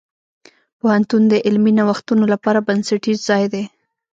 پوهنتون 0.79 1.21
د 1.27 1.33
علمي 1.45 1.71
نوښتونو 1.79 2.23
لپاره 2.33 2.65
بنسټیز 2.67 3.17
ځای 3.29 3.43
دی. 3.53 3.63